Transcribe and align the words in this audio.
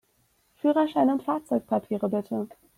Führerschein 0.55 1.11
und 1.11 1.21
Fahrzeugpapiere, 1.21 2.09
bitte! 2.09 2.47